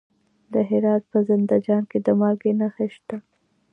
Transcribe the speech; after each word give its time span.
د 0.53 0.55
هرات 0.69 1.03
په 1.11 1.19
زنده 1.27 1.57
جان 1.65 1.83
کې 1.91 1.99
د 2.05 2.07
مالګې 2.19 2.51
نښې 2.59 2.87
شته. 2.95 3.17